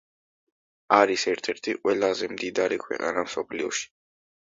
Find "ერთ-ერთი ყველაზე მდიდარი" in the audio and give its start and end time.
1.33-2.83